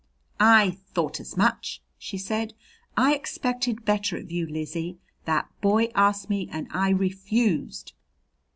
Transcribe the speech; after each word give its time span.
"I 0.39 0.71
thought 0.95 1.19
as 1.19 1.37
much!" 1.37 1.79
she 1.99 2.17
said. 2.17 2.55
"I 2.97 3.13
expected 3.13 3.85
better 3.85 4.17
of 4.17 4.31
you, 4.31 4.47
Lizzie. 4.47 4.97
That 5.25 5.47
boy 5.61 5.89
asked 5.93 6.27
me 6.27 6.49
and 6.51 6.67
I 6.71 6.89
refused. 6.89 7.93